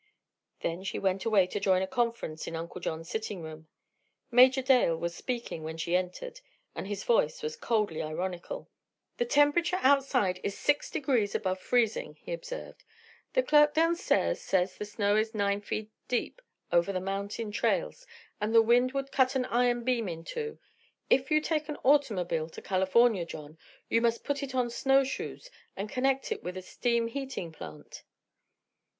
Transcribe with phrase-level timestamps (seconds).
[0.61, 3.67] Then she went away to join a conference in Uncle John's sitting room.
[4.31, 6.41] Major Doyle was speaking when she entered
[6.73, 8.67] and his voice was coldly ironical.
[9.17, 12.83] "The temperature outside is six degrees above freezing," he observed.
[13.33, 16.41] "The clerk downstairs says the snow is nine feet deep
[16.71, 18.07] over the mountain trails
[18.41, 20.57] and the wind would cut an iron beam in two.
[21.11, 25.87] If you take an automobile to California, John, you must put it on snowshoes and
[25.87, 28.01] connect it with a steam heating plant."